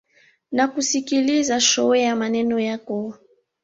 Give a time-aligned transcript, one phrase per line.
[0.51, 3.13] Nakusikiliza chowea maneno yako.